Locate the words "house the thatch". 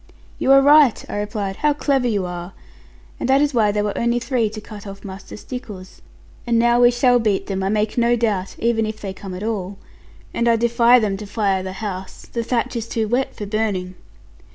11.73-12.75